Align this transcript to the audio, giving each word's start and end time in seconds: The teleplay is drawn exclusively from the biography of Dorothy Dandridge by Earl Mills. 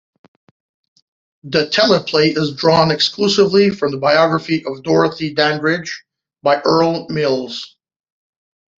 The 1.43 1.67
teleplay 1.67 2.35
is 2.35 2.55
drawn 2.55 2.89
exclusively 2.89 3.69
from 3.69 3.91
the 3.91 3.99
biography 3.99 4.65
of 4.65 4.81
Dorothy 4.81 5.31
Dandridge 5.35 6.03
by 6.41 6.59
Earl 6.61 7.05
Mills. 7.09 7.75